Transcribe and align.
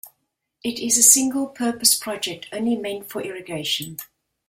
It 0.63 0.79
is 0.79 0.97
a 0.97 1.03
single 1.03 1.45
purpose 1.45 1.95
project 1.95 2.47
only 2.51 2.75
meant 2.75 3.07
for 3.07 3.21
Irrigation. 3.21 3.97